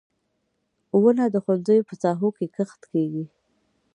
[1.01, 3.25] •ونه د ښوونځیو په ساحو کې کښت کیږي.